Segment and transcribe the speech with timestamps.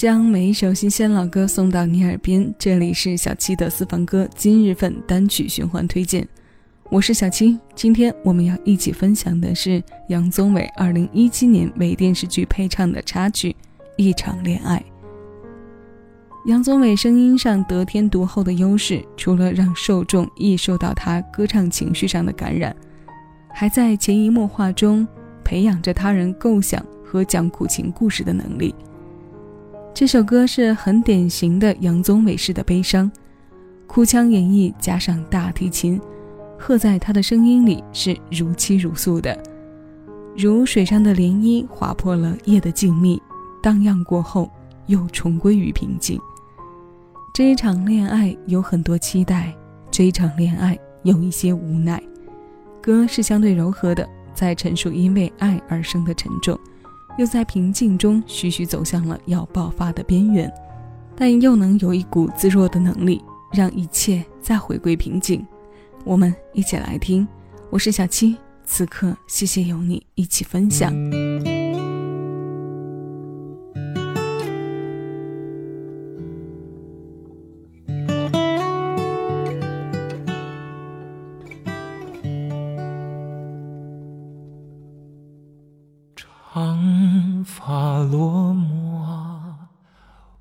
[0.00, 6.26] 将每一首新鲜老歌送到你耳边，这里是小七的私房歌今日份单曲循环推荐。
[6.88, 13.50] 我是小七，今天我们要一起分享的是杨宗纬2017年为电视剧配唱的插曲
[13.98, 14.82] 《一场恋爱》。
[16.48, 22.74] 杨宗纬声音上得天独厚的优势，除了让受众易受到他歌唱情绪上的感染，
[23.52, 25.06] 还在潜移默化中
[25.44, 28.74] 培养着他人构想和讲苦情故事的能力。
[29.92, 33.10] 这首歌是很典型的杨宗纬式的悲伤，
[33.86, 36.00] 哭腔演绎加上大提琴，
[36.58, 39.36] 和在他的声音里是如泣如诉的，
[40.36, 43.20] 如水上的涟漪划破了夜的静谧，
[43.62, 44.50] 荡漾过后
[44.86, 46.18] 又重归于平静。
[47.34, 49.54] 这一场恋爱有很多期待，
[49.90, 52.02] 这一场恋爱有一些无奈。
[52.80, 56.58] 歌是相对柔和的，在陈述因为爱而生的沉重。
[57.18, 60.50] 又在平静中徐徐走向了要爆发的边缘，
[61.14, 65.46] 但又能有一股自若的能力，让一切再回归平静。
[66.04, 67.28] 我们一起来听，
[67.68, 70.94] 我是小七，此刻谢谢有你一起分享。
[86.52, 86.99] 长
[88.10, 89.06] 落寞，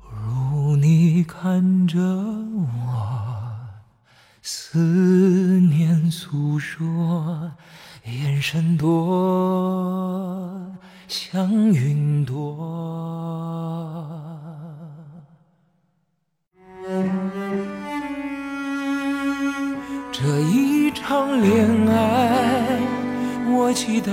[0.00, 2.64] 如你看着我，
[4.40, 4.78] 思
[5.60, 7.52] 念诉说，
[8.04, 10.74] 眼神多
[11.06, 12.56] 像云朵。
[20.10, 22.80] 这一场恋爱，
[23.50, 24.10] 我期待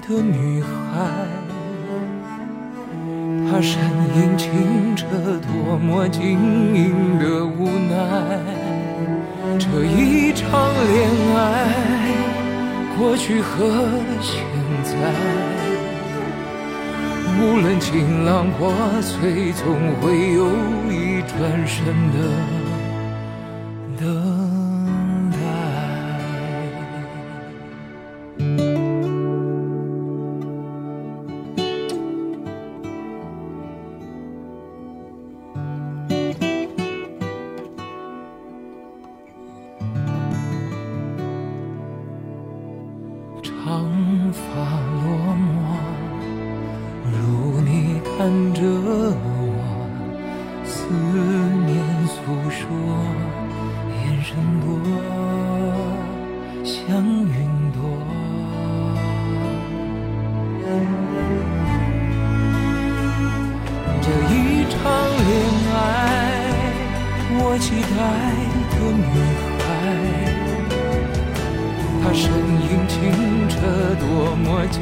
[0.00, 1.39] 的女孩。
[3.50, 3.80] 她身
[4.14, 6.22] 影清澈，多么晶
[6.72, 7.92] 莹的无奈。
[9.58, 10.48] 这一场
[10.86, 11.40] 恋爱，
[12.96, 13.90] 过去和
[14.22, 14.44] 现
[14.84, 14.92] 在，
[17.40, 18.72] 无论情浪破
[19.02, 19.66] 碎，总
[20.00, 20.46] 会有
[20.88, 22.18] 一转身的
[23.98, 24.06] 等
[48.20, 49.24] 看着我，
[50.62, 50.76] 思
[51.64, 51.72] 念
[52.06, 52.20] 诉
[52.50, 52.60] 说，
[53.96, 54.68] 眼神多
[56.62, 57.32] 像云
[57.72, 57.80] 朵。
[64.02, 64.76] 这一场
[65.24, 65.28] 恋
[65.72, 65.80] 爱，
[67.40, 67.96] 我期待
[68.76, 69.08] 的女
[69.56, 69.64] 孩。
[72.02, 72.20] 她身
[72.68, 73.00] 影清
[73.48, 73.56] 澈，
[73.98, 74.04] 多
[74.36, 74.76] 么晶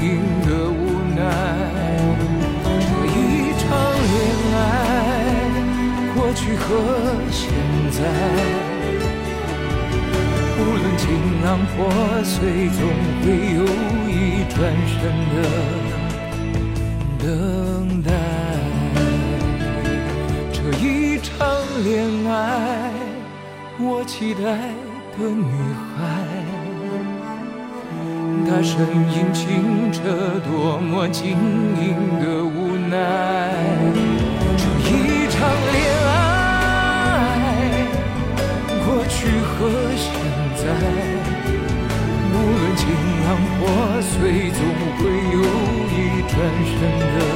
[0.00, 0.06] 莹
[0.46, 0.80] 的无
[1.16, 1.18] 奈。
[6.36, 6.64] 去和
[7.32, 7.48] 现
[7.90, 7.98] 在，
[10.58, 11.04] 无论情
[11.42, 11.74] 浪破
[12.22, 12.78] 碎，总
[13.22, 13.24] 会
[13.56, 13.58] 有
[14.06, 14.54] 一转
[14.86, 14.94] 身
[15.32, 15.36] 的
[17.18, 17.24] 等
[18.02, 18.08] 待。
[20.52, 20.84] 这一
[21.20, 21.32] 场
[21.82, 21.90] 恋
[22.30, 22.92] 爱，
[23.80, 24.42] 我期待
[25.16, 25.50] 的女
[25.96, 25.98] 孩。
[28.46, 28.76] 她身
[29.10, 30.02] 影清澈，
[30.50, 31.38] 多么晶
[31.80, 31.84] 莹
[32.20, 34.05] 的无奈。
[39.66, 40.06] 可现
[40.54, 40.62] 在，
[42.30, 42.86] 无论情
[43.24, 43.26] 浪
[43.58, 43.66] 破
[44.00, 44.60] 碎，总
[44.96, 45.00] 会
[45.32, 45.36] 有
[45.90, 45.94] 一
[46.30, 46.34] 转
[46.64, 47.35] 身的。